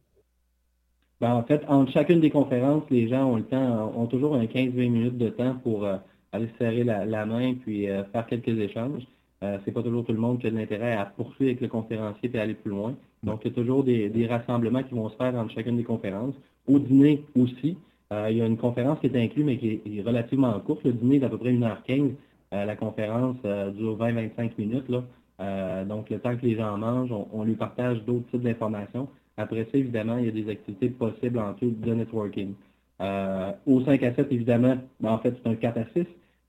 [1.24, 4.44] Ben, en fait, entre chacune des conférences, les gens ont le temps, ont toujours un
[4.44, 5.96] 15-20 minutes de temps pour euh,
[6.34, 9.04] aller serrer la, main puis euh, faire quelques échanges.
[9.42, 11.70] Euh, c'est pas toujours tout le monde qui a de l'intérêt à poursuivre avec le
[11.70, 12.94] conférencier et aller plus loin.
[13.24, 16.36] Donc, il y a toujours des, rassemblements qui vont se faire entre chacune des conférences.
[16.68, 17.78] Au dîner aussi,
[18.12, 20.84] il y a une conférence qui est inclue, mais qui est, relativement courte.
[20.84, 22.12] Le dîner est d'à peu près 1h15.
[22.52, 23.38] la conférence
[23.76, 24.90] dure 20-25 minutes.
[24.90, 25.86] Là.
[25.86, 29.08] donc, le temps que les gens mangent, on, on lui partage d'autres types d'informations.
[29.38, 32.54] Après ça, évidemment, il y a des activités possibles en tout de networking.
[33.02, 36.06] Euh, au 5 à 7, évidemment, ben, en fait, c'est un 4 à 6.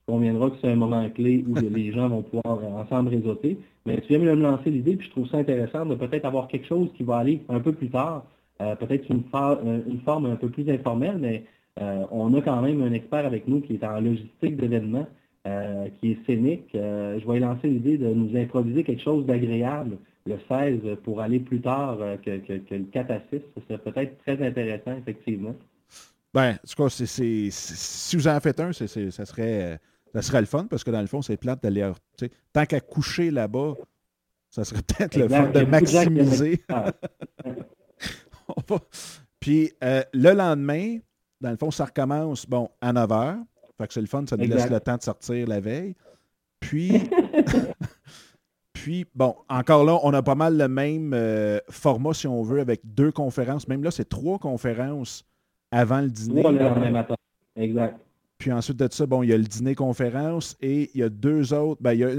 [0.07, 3.59] On conviendra que c'est un moment clé où les gens vont pouvoir ensemble réseauter.
[3.87, 6.49] Mais tu viens de me lancer l'idée, puis je trouve ça intéressant de peut-être avoir
[6.49, 8.25] quelque chose qui va aller un peu plus tard,
[8.61, 9.23] euh, peut-être une,
[9.87, 11.45] une, forme un peu plus informelle, mais
[11.81, 15.07] euh, on a quand même un expert avec nous qui est en logistique d'événements,
[16.01, 16.71] qui est scénique.
[16.73, 21.61] je vais lancer l'idée de nous improviser quelque chose d'agréable le 16 pour aller plus
[21.61, 23.41] tard euh, que, le 4 à 6.
[23.57, 25.55] Ce serait peut-être très intéressant, effectivement.
[26.33, 29.79] Ben, en tout cas, si vous en faites un, ça, serait,
[30.15, 31.91] ça serait le fun parce que dans le fond, c'est plate d'aller.
[32.53, 33.75] Tant qu'à coucher là-bas,
[34.51, 36.65] ça serait peut-être le fun de maximiser.
[39.41, 40.99] Puis euh, le lendemain,
[41.41, 43.39] dans le fond, ça recommence bon, à 9 h.
[43.77, 45.95] Fait que c'est le fun, ça nous laisse le temps de sortir la veille.
[46.61, 46.93] Puis,
[48.85, 52.61] Puis, bon, encore là, on a pas mal le même euh, format, si on veut,
[52.61, 53.67] avec deux conférences.
[53.67, 55.25] Même là, c'est trois conférences
[55.71, 56.43] avant le dîner.
[56.43, 57.15] Le matin.
[57.57, 57.99] Exact.
[58.39, 61.53] Puis ensuite de ça, bon, il y a le dîner-conférence et il y a deux
[61.53, 61.81] autres.
[61.83, 62.11] Ben, il y a,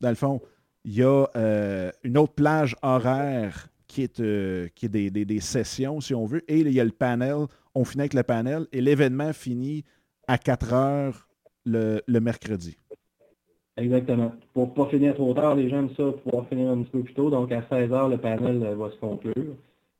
[0.00, 0.40] dans le fond,
[0.84, 5.40] il y a euh, une autre plage horaire qui est, euh, qui est des, des,
[5.40, 6.42] sessions, si on veut.
[6.48, 7.46] Et il y a le panel.
[7.74, 9.84] On finit avec le panel et l'événement finit
[10.26, 11.28] à 4 heures
[11.64, 12.76] le, le mercredi.
[13.76, 14.32] Exactement.
[14.52, 17.02] Pour ne pas finir trop tard, les gens aiment ça pouvoir finir un petit peu
[17.02, 17.30] plus tôt.
[17.30, 19.56] Donc, à 16 h le panel va se conclure.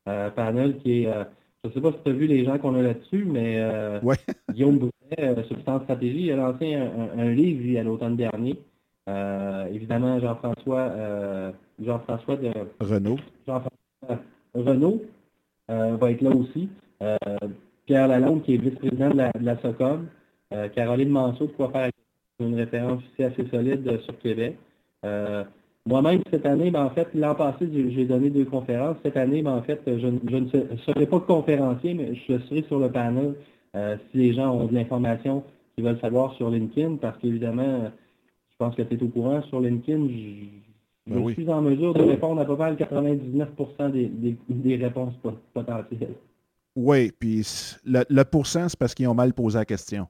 [0.07, 1.23] Euh, panel qui est, euh,
[1.63, 3.99] je ne sais pas si tu as vu les gens qu'on a là-dessus, mais euh,
[4.53, 8.57] Guillaume Brunet, Substance Stratégie, il a lancé un, livre, lui, à l'automne dernier.
[9.71, 10.91] évidemment, Jean-François
[11.79, 13.17] Jean-François de Renault.
[13.47, 14.23] Jean-François
[14.53, 15.01] Renault
[15.67, 16.69] va être là aussi.
[17.85, 20.07] Pierre Lalonde, qui est vice-président de la, de la SOCOM.
[20.75, 21.89] Caroline Manceau, de quoi faire
[22.39, 24.57] une référence aussi assez solide euh, sur Québec.
[25.85, 28.95] Moi-même, cette année, ben, en fait, l'an passé, j'ai donné deux conférences.
[29.03, 32.89] Cette année, ben, en fait, je, ne serai pas conférencier, mais je serai sur le
[32.89, 33.35] panel
[33.75, 35.43] euh, si les gens ont de l'information
[35.75, 37.91] qu'ils veulent savoir sur LinkedIn, parce qu'évidemment,
[38.51, 42.01] je pense que tu es au courant, sur LinkedIn, je, ben suis en mesure de
[42.01, 45.15] répondre à peu près 99% des, des, réponses
[45.53, 46.15] potentielles.
[46.77, 47.45] Oui, puis
[47.83, 50.07] le, le pourcent, c'est parce qu'ils ont mal posé la question.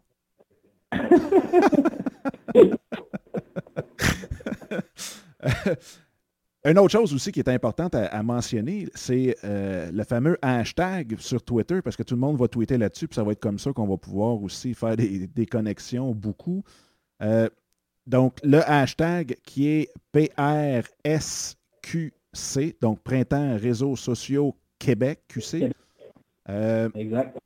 [6.66, 11.44] Une autre chose aussi qui est importante à, mentionner, c'est euh, le fameux hashtag sur
[11.44, 13.74] Twitter, parce que tout le monde va tweeter là-dessus, puis ça va être comme ça
[13.74, 16.64] qu'on va pouvoir aussi faire des, connexions beaucoup.
[17.22, 17.50] Euh,
[18.08, 21.58] donc, le hashtag qui est PRSQC,
[22.80, 25.70] donc Printemps Réseaux Sociaux Québec QC.
[26.50, 27.38] Euh, exact.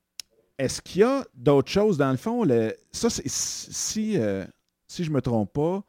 [0.60, 2.48] Est-ce qu'il y a d'autres choses dans le fond?
[2.92, 5.84] ça, si, si je ne me trompe pas,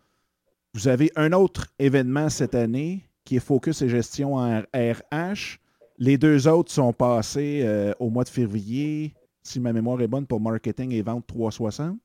[0.79, 5.59] vous avez un autre événement cette année qui est Focus et gestion en RH.
[5.99, 9.13] Les deux autres sont passés euh, au mois de février,
[9.43, 11.99] si ma mémoire est bonne, pour marketing et vente 360.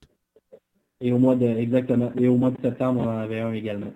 [1.01, 2.12] Et au mois de, exactement.
[2.17, 3.93] Et au mois de septembre, on en avait un également.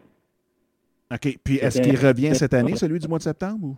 [1.11, 1.39] OK.
[1.43, 3.75] Puis est-ce qu'il revient cette année, celui du mois de septembre?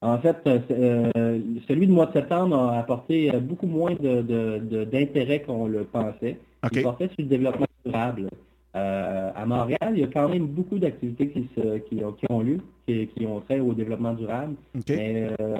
[0.00, 5.84] En fait, euh, celui du mois de septembre a apporté beaucoup moins d'intérêt qu'on le
[5.84, 6.38] pensait.
[6.72, 8.30] Il portait sur le développement durable.
[8.76, 13.26] Euh, à Montréal, il y a quand même beaucoup d'activités qui, qui, ont lieu, qui,
[13.26, 14.54] ont trait au développement durable.
[14.88, 15.56] Mais, euh,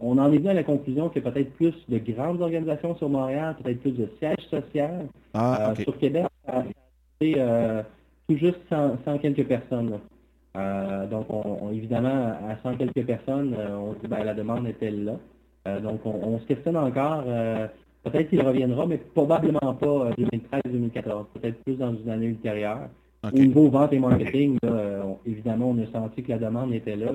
[0.00, 2.96] on, en est venu à la conclusion qu'il y a peut-être plus de grandes organisations
[2.96, 5.08] sur Montréal, peut-être plus de sièges sociaux.
[5.32, 6.26] Ah, euh, sur Québec,
[7.20, 7.36] c'est
[8.28, 10.00] tout juste 100, quelques personnes.
[11.08, 11.26] donc,
[11.72, 15.78] évidemment, à 100 quelques personnes, on dit ben, la demande est-elle là.
[15.78, 17.22] donc, on, se questionne encore
[18.04, 22.88] peut-être qu'il reviendra, mais probablement pas 2013-2014, peut-être plus dans une année ultérieure.
[23.22, 24.58] Au niveau vente et marketing,
[25.26, 27.08] évidemment, on a senti que la demande était là.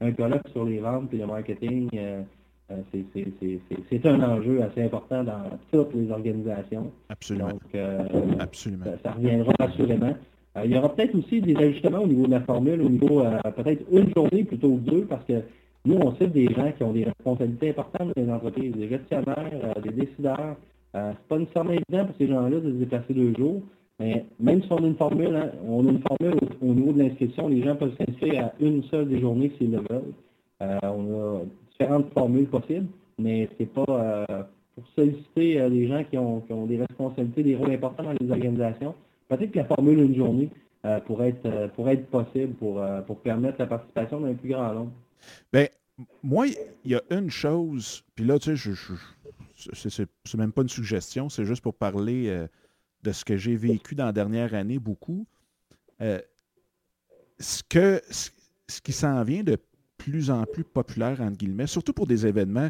[0.00, 1.90] Un colloque sur les ventes et le marketing,
[3.90, 6.90] c'est un enjeu assez important dans toutes les organisations.
[7.10, 7.48] Absolument.
[7.48, 8.86] Donc, Absolument.
[9.02, 10.14] Ça, reviendra assurément.
[10.64, 13.22] il y aura peut-être aussi des ajustements au niveau de la formule, au niveau
[13.56, 15.42] peut-être une journée plutôt que deux, parce que
[15.86, 19.50] nous, on sait des gens qui ont des responsabilités importantes dans les entreprises, des gestionnaires,
[19.52, 20.56] euh, des décideurs.
[20.96, 23.60] Euh, c'est pas nécessairement évident pour ces gens-là de se déplacer deux jours.
[24.00, 27.02] Mais même si on a une formule, hein, on a une formule au, niveau de
[27.02, 30.12] l'inscription, les gens peuvent s'inscrire à une seule des journées s'ils le veulent.
[30.62, 32.86] Euh, on a différentes formules possibles,
[33.18, 34.26] mais c'est pas
[34.74, 38.94] pour solliciter les gens qui ont, des responsabilités, des rôles importants dans les organisations.
[39.28, 40.48] Peut-être que la formule une journée
[41.06, 41.46] pourrait être
[41.86, 44.90] être possible pour, pour permettre la participation d'un plus grand nombre.
[45.52, 45.66] Bien,
[46.22, 48.94] moi, il y a une chose, puis là, tu sais, je,
[49.84, 52.46] c'est même pas une suggestion, c'est juste pour parler euh,
[53.02, 55.26] de ce que j'ai vécu dans la dernière année beaucoup.
[56.00, 56.20] Euh,
[57.38, 58.30] ce, que, ce,
[58.80, 59.56] qui s'en vient de
[59.96, 62.68] plus en plus populaire, entre guillemets, surtout pour des événements,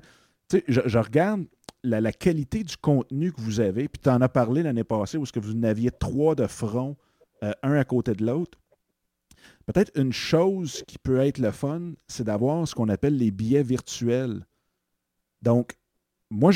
[0.48, 1.46] tu sais, je, regarde
[1.82, 5.24] la, qualité du contenu que vous avez, puis tu en as parlé l'année passée où
[5.24, 6.96] ce que vous n'aviez trois de front,
[7.42, 8.58] euh, un à côté de l'autre.
[9.66, 13.62] Peut-être une chose qui peut être le fun, c'est d'avoir ce qu'on appelle les billets
[13.62, 14.46] virtuels.
[15.42, 15.76] Donc,
[16.30, 16.52] moi,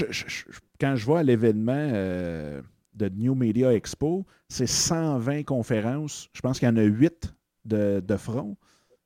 [0.80, 2.60] quand je vois à l'événement euh,
[2.94, 6.28] de New Media Expo, c'est 120 conférences.
[6.32, 8.56] Je pense qu'il y en a 8 de, front.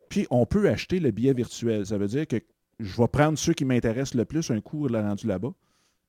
[0.09, 1.87] Puis, on peut acheter le billet virtuel.
[1.87, 2.41] Ça veut dire que
[2.79, 5.53] je vais prendre ceux qui m'intéressent le plus, un cours le rendu là-bas.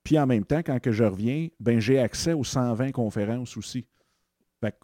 [0.03, 3.85] Puis, en même temps, quand que je reviens, ben, j'ai accès aux 120 conférences aussi.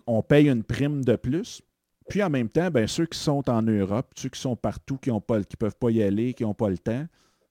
[0.08, 1.62] on paye une prime de plus,
[2.10, 5.12] puis en même temps, ben, ceux qui sont en Europe, ceux qui sont partout, qui
[5.12, 7.06] ne peuvent pas y aller, qui n'ont pas le temps,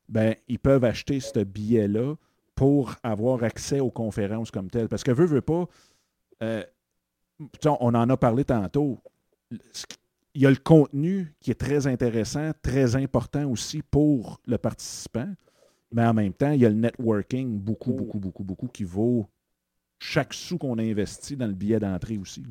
[0.08, 2.14] ben, ils peuvent acheter ce billet-là
[2.54, 4.88] pour avoir accès aux conférences comme telles.
[4.88, 5.66] Parce que veut, veut pas,
[6.42, 6.64] euh,
[7.64, 8.98] on en a parlé tantôt,
[10.34, 15.32] il y a le contenu qui est très intéressant, très important aussi pour le participant,
[15.92, 19.28] mais en même temps, il y a le networking beaucoup, beaucoup, beaucoup, beaucoup qui vaut
[20.00, 22.44] chaque sou qu'on a investi dans le billet d'entrée aussi.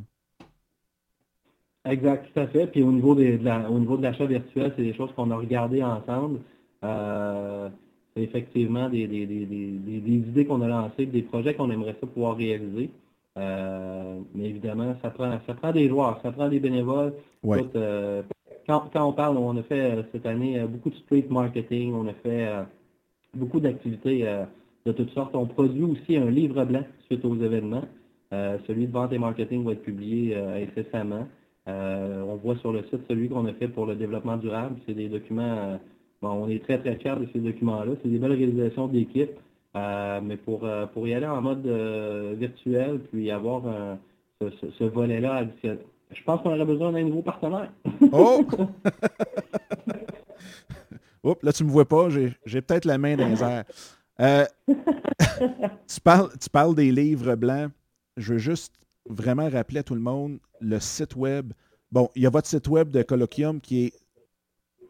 [1.90, 2.68] Exact, tout à fait.
[2.68, 5.38] Puis au niveau, de la, au niveau de l'achat virtuel, c'est des choses qu'on a
[5.38, 6.40] regardées ensemble.
[6.84, 7.70] Euh,
[8.16, 12.90] c'est effectivement des, idées qu'on a lancées, des projets qu'on aimerait ça pouvoir réaliser.
[13.38, 17.14] Euh, mais évidemment, ça prend, ça prend des joueurs, ça prend des bénévoles.
[17.76, 18.24] Euh,
[18.68, 22.50] quand, on parle, on a fait cette année beaucoup de street marketing, on a fait
[23.34, 24.26] beaucoup d'activités
[24.86, 25.36] de toutes sortes.
[25.36, 27.86] On produit aussi un livre blanc suite aux événements.
[28.32, 31.28] celui de vente et marketing va être publié incessamment.
[31.68, 34.78] Euh, on voit sur le site celui qu'on a fait pour le développement durable.
[34.86, 35.78] C'est des documents, euh,
[36.22, 37.94] bon, on est très très fiers de ces documents-là.
[38.02, 39.32] C'est des belles réalisations d'équipe,
[39.76, 41.68] euh, mais pour, pour y aller en mode
[42.38, 43.64] virtuel, puis avoir
[44.42, 47.72] ce, volet-là Je pense qu'on aurait besoin d'un nouveau partenaire.
[48.14, 48.46] oh!
[51.24, 53.66] Oups, là, tu ne me vois pas, j'ai peut-être la main dans les airs.
[55.88, 57.72] tu, parles, tu parles des livres blancs.
[58.16, 58.74] Je veux juste
[59.10, 61.54] vraiment rappeler à tout le monde le site web.
[61.92, 63.94] Bon, il y a votre site web de Colloquium qui est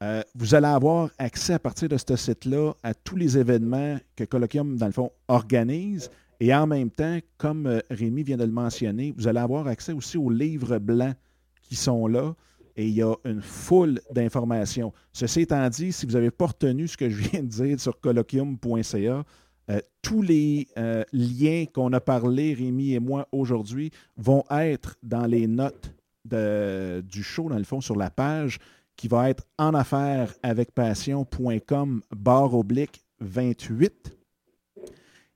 [0.01, 4.23] Euh, vous allez avoir accès à partir de ce site-là à tous les événements que
[4.25, 6.09] Colloquium, dans le fond, organise.
[6.40, 9.92] Et en même temps, comme euh, Rémi vient de le mentionner, vous allez avoir accès
[9.92, 11.16] aussi aux livres blancs
[11.62, 12.33] qui sont là
[12.79, 14.93] et il y a une foule d'informations.
[15.12, 17.99] Ceci étant dit, si vous n'avez pas retenu ce que je viens de dire sur
[18.01, 19.25] colloquium.ca,
[19.71, 25.27] euh, tous les euh, liens qu'on a parlé, Rémi et moi, aujourd'hui, vont être dans
[25.27, 25.93] les notes
[26.25, 28.59] du show, dans le fond, sur la page
[28.97, 34.17] qui va être en affaires avec passion.com barre oblique 28.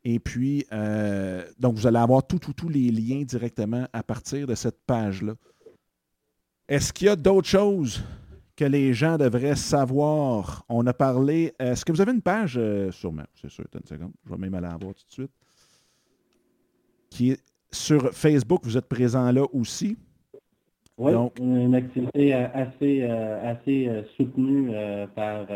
[0.04, 4.80] Et puis, euh, donc, vous allez avoir tous les liens directement à partir de cette
[4.86, 5.34] page-là.
[6.68, 8.02] Est-ce qu'il y a d'autres choses
[8.56, 10.64] que les gens devraient savoir?
[10.68, 11.52] On a parlé.
[11.58, 14.54] Est-ce que vous avez une page, euh, sûrement, c'est sûr, une seconde, je vais même
[14.54, 15.30] aller la voir tout de suite.
[17.10, 19.96] Qui est sur Facebook, vous êtes présent là aussi?
[20.98, 24.70] Oui, Donc, une activité euh, assez, euh, assez soutenue
[25.14, 25.46] par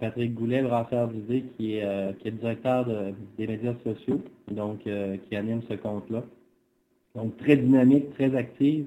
[0.00, 2.86] Patrick Goulet, le brasseur d'idées, qui est, qui est directeur
[3.36, 6.22] des médias sociaux, donc qui anime ce compte-là.
[7.14, 8.86] Donc, très dynamique, très active.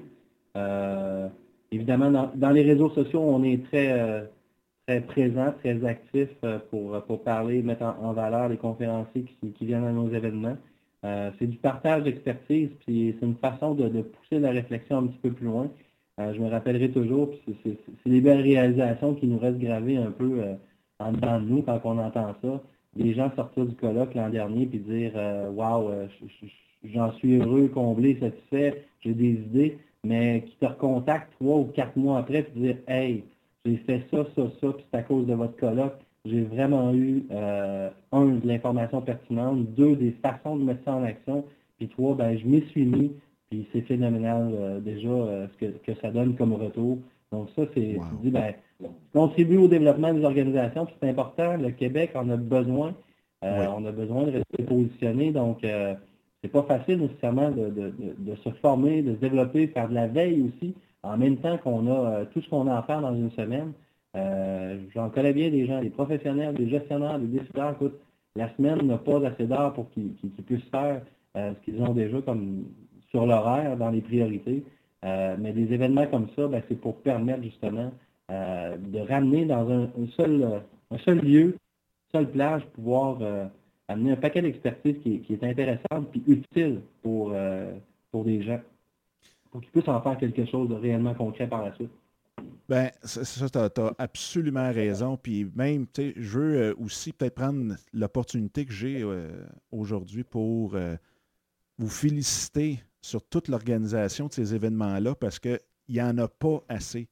[0.58, 1.28] Euh,
[1.70, 4.24] évidemment, dans, les réseaux sociaux, on est très, euh,
[4.86, 9.84] très présent, très actif euh, pour, pour parler, mettre en, valeur les conférenciers qui, viennent
[9.84, 10.56] à nos événements.
[11.38, 15.30] c'est du partage d'expertise, puis c'est une façon de, pousser la réflexion un petit peu
[15.30, 15.70] plus loin.
[16.18, 17.30] je me rappellerai toujours,
[17.64, 20.42] c'est des belles réalisations qui nous restent gravées un peu
[20.98, 22.62] en dedans de nous quand on entend ça.
[22.96, 25.12] Les gens sortir du colloque l'an dernier puis dire
[25.54, 26.08] Waouh,
[26.82, 31.96] j'en suis heureux, comblé, satisfait, j'ai des idées, mais qui te recontactent trois ou quatre
[31.96, 33.24] mois après puis dire Hey,
[33.64, 35.98] j'ai fait ça, ça, ça, puis c'est à cause de votre colloque.
[36.24, 41.02] J'ai vraiment eu, euh, un, de l'information pertinente, deux, des façons de mettre ça en
[41.02, 41.44] action,
[41.78, 43.12] puis trois, ben, je m'y suis mis,
[43.50, 46.98] puis c'est phénoménal euh, déjà euh, ce que, ça donne comme retour.
[47.32, 48.04] Donc ça, c'est, wow.
[48.10, 48.54] tu dis, ben,
[49.12, 52.94] contribuer au développement des organisations, puis c'est important, le Québec en a besoin,
[53.42, 55.64] on a besoin de rester positionné, donc
[56.42, 60.74] c'est pas facile nécessairement de, se former, de se développer, faire de la veille aussi,
[61.02, 63.72] en même temps qu'on a tout ce qu'on a à faire dans une semaine.
[64.16, 67.72] Euh, j'en connais bien des gens, des professionnels, des gestionnaires, des décideurs.
[67.72, 67.98] Écoute,
[68.36, 70.14] la semaine n'a pas assez d'heures pour qu'ils
[70.46, 71.02] puissent faire
[71.36, 72.64] euh, ce qu'ils ont déjà comme
[73.10, 74.64] sur l'horaire, dans les priorités.
[75.04, 77.92] Euh, mais des événements comme ça, ben, c'est pour permettre justement
[78.30, 80.60] de ramener dans un, seul,
[80.90, 81.54] un seul lieu, une
[82.12, 83.16] seule plage, pouvoir
[83.88, 87.34] amener un paquet d'expertise qui, est intéressante et utile pour,
[88.10, 88.60] pour des gens,
[89.50, 91.90] pour qu'ils puissent en faire quelque chose de réellement concret par la suite.
[92.68, 95.16] Ben, ça, tu as, absolument raison.
[95.16, 99.30] Puis même, je veux euh, aussi peut-être prendre l'opportunité que j'ai euh,
[99.72, 100.96] aujourd'hui pour euh,
[101.78, 107.08] vous féliciter sur toute l'organisation de ces événements-là parce qu'il n'y en a pas assez.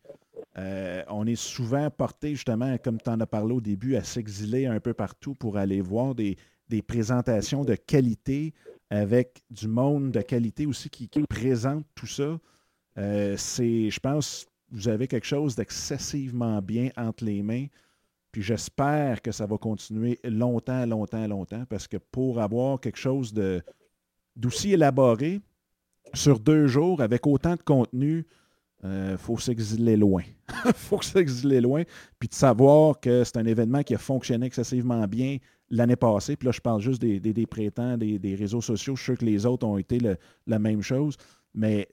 [1.08, 4.80] on est souvent porté, justement, comme tu en as parlé au début, à s'exiler un
[4.80, 6.36] peu partout pour aller voir des,
[6.86, 8.54] présentations de qualité
[8.90, 12.38] avec du monde de qualité aussi qui, présente tout ça.
[12.96, 17.66] c'est, je pense, vous avez quelque chose d'excessivement bien entre les mains.
[18.32, 23.32] Puis j'espère que ça va continuer longtemps, longtemps, longtemps, parce que pour avoir quelque chose
[23.32, 25.40] d'aussi élaboré
[26.12, 28.26] sur deux jours avec autant de contenu,
[28.82, 30.22] il euh, faut s'exiler loin.
[30.66, 31.84] Il faut s'exiler loin.
[32.18, 35.38] Puis de savoir que c'est un événement qui a fonctionné excessivement bien
[35.70, 36.36] l'année passée.
[36.36, 38.96] Puis là, je parle juste des, des, des prétends, des, réseaux sociaux.
[38.96, 39.98] Je suis sûr que les autres ont été
[40.46, 41.16] la même chose.
[41.54, 41.88] Mais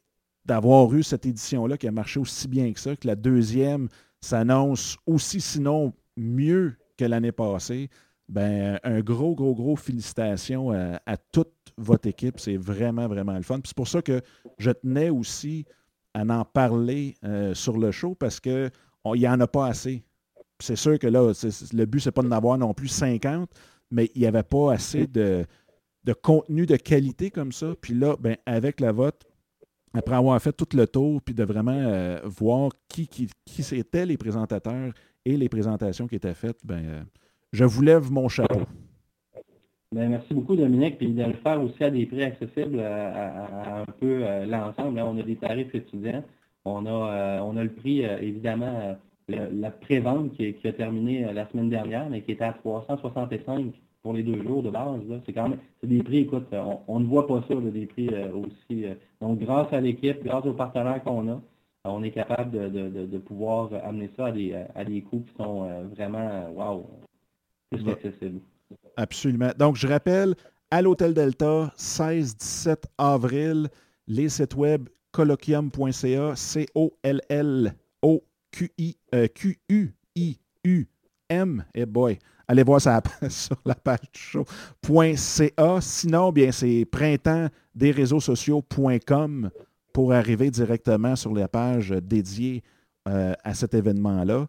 [0.46, 3.88] d'avoir eu cette édition-là qui a marché aussi bien que ça, que la deuxième
[4.22, 7.90] s'annonce aussi, sinon mieux que l'année passée.
[8.30, 12.40] Ben, un gros, gros, gros félicitations à, toute votre équipe.
[12.40, 13.60] C'est vraiment, vraiment le fun.
[13.66, 14.22] c'est pour ça que
[14.58, 15.66] je tenais aussi
[16.14, 18.72] à en parler euh, sur le show parce qu'il
[19.06, 20.04] n'y en a pas assez.
[20.64, 21.34] C'est sûr que là,
[21.74, 23.50] le but, c'est pas d'en avoir non plus 50,
[23.92, 25.46] mais il n'y avait pas assez de,
[26.06, 27.74] de, contenu de qualité comme ça.
[27.82, 29.26] Puis là, ben, avec la vote,
[29.94, 34.06] après avoir fait tout le tour, puis de vraiment euh, voir qui, qui, qui étaient
[34.06, 34.94] les présentateurs
[35.26, 37.02] et les présentations qui étaient faites, ben, euh,
[37.52, 38.62] je vous lève mon chapeau.
[39.92, 43.86] Ben, merci beaucoup, Dominique, puis de le faire aussi à des prix accessibles à, un
[44.00, 44.98] peu euh, l'ensemble.
[45.02, 46.24] on a des tarifs étudiants.
[46.64, 48.98] On a, on a le prix, évidemment,
[49.28, 54.14] la prévente qui, qui, a terminé la semaine dernière, mais qui était à 365 pour
[54.14, 55.02] les deux jours de base.
[55.26, 56.48] C'est quand même c'est des prix, écoute,
[56.88, 58.86] on, ne voit pas ça, des prix euh, aussi.
[58.86, 58.94] Euh.
[59.22, 61.42] donc, grâce à l'équipe, grâce aux partenaires qu'on a,
[61.86, 65.84] on est capable de, pouvoir amener ça à des, à des coûts qui sont euh,
[65.96, 66.90] vraiment, wow,
[67.72, 68.40] plus accessibles.
[68.98, 69.52] Absolument.
[69.58, 70.36] Donc, je rappelle,
[70.70, 73.68] à l'Hôtel Delta, 16-17 avril,
[74.08, 76.36] les sites web colloquium.ca,
[78.54, 79.96] C-O-L-L-O-Q-I-Q-U-I-U-M,
[81.74, 85.82] et boy, allez voir ça sur la page show.ca.
[85.82, 89.50] Sinon, bien, c'est printemps des sociaux.com
[89.92, 92.64] pour arriver directement sur la page dédiée
[93.08, 94.48] euh, à cet événement-là.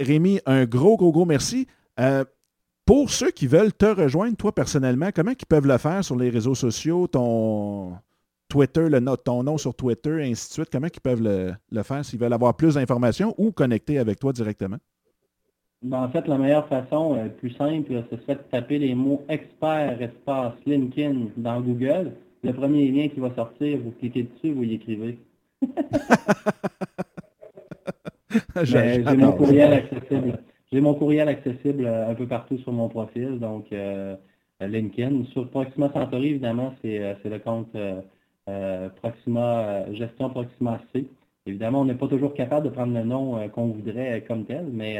[0.00, 1.66] Rémi, un gros, gros, gros merci.
[2.00, 2.24] Euh,
[2.86, 6.30] pour ceux qui veulent te rejoindre, toi personnellement, comment ils peuvent le faire sur les
[6.30, 7.98] réseaux sociaux, ton
[8.48, 11.82] Twitter, le, ton nom sur Twitter, et ainsi de suite, comment ils peuvent le, le
[11.82, 14.78] faire s'ils veulent avoir plus d'informations ou connecter avec toi directement?
[15.82, 19.22] Ben, en fait, la meilleure façon, euh, plus simple, ce serait de taper les mots
[19.28, 22.12] expert espace LinkedIn dans Google.
[22.42, 25.18] Le premier lien qui va sortir, vous cliquez dessus, vous y écrivez.
[28.62, 30.38] J'ai mon courriel accessible.
[30.72, 34.16] J'ai mon courriel accessible euh, un peu partout sur mon profil, donc euh,
[34.60, 35.24] LinkedIn.
[35.26, 37.76] Sur Proxima Centauri, évidemment, c'est le compte
[39.02, 41.06] Proxima Gestion Proxima C.
[41.46, 44.98] Évidemment, on n'est pas toujours capable de prendre le nom qu'on voudrait comme tel, mais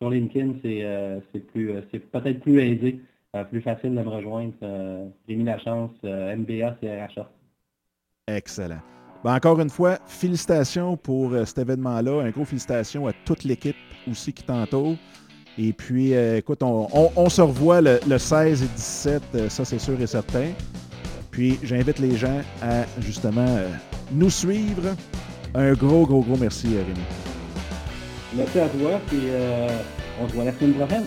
[0.00, 1.18] sur LinkedIn, c'est euh,
[1.56, 1.80] euh,
[2.12, 3.00] peut-être plus aisé,
[3.34, 4.52] euh, plus facile de me rejoindre.
[5.28, 7.28] J'ai mis la chance MBA CRHA.
[8.28, 8.80] Excellent.
[9.24, 12.22] Ben, encore une fois, félicitations pour cet événement-là.
[12.22, 13.76] Un gros félicitations à toute l'équipe
[14.08, 14.94] aussi qui t'entoure.
[15.60, 20.52] Et puis, écoute, on, se revoit le, 16 et 17, ça c'est sûr et certain.
[21.38, 23.46] Puis, j'invite les gens à justement
[24.10, 24.96] nous suivre
[25.54, 26.98] Un gros, gros, gros merci, Rémi.
[28.34, 29.20] Merci à toi, puis
[30.20, 31.04] on se voit la semaine prochaine.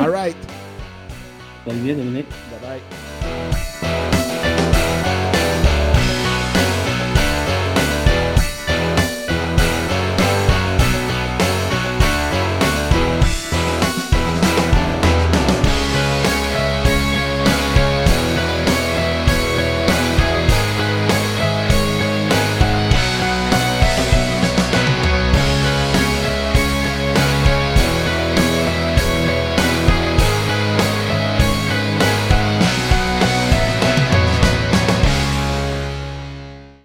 [0.00, 0.36] All right.
[1.66, 2.28] Salut Dominique.
[2.50, 3.15] Bye bye.